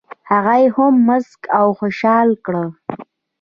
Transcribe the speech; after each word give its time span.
هغه 0.29 0.55
یې 0.61 0.67
هم 0.75 0.93
مسک 1.07 1.41
او 1.59 1.67
خوشال 1.79 2.29
کړ. 2.45 2.55